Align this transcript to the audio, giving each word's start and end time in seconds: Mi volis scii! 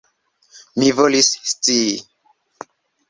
Mi 0.79 0.89
volis 1.01 1.29
scii! 1.51 1.93